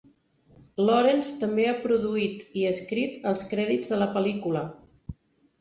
[0.85, 4.65] Lawrence també ha produït i escrit els crèdits de la pel·lícula.